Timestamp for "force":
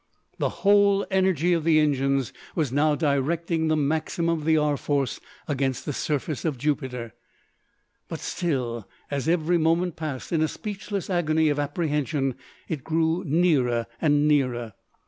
4.75-5.19